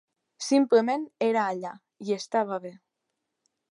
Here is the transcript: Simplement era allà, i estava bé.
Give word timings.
Simplement 0.45 1.05
era 1.27 1.45
allà, 1.51 1.77
i 2.09 2.19
estava 2.19 2.63
bé. 2.69 2.77